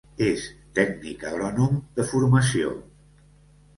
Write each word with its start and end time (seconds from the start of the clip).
És 0.27 0.45
Tècnic 0.79 1.27
Agrònom 1.31 1.77
de 1.99 2.07
formació. 2.15 2.73